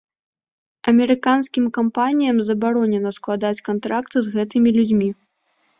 [0.91, 5.09] Амерыканскім кампаніям забаронена складаць кантракты з гэтымі людзьмі.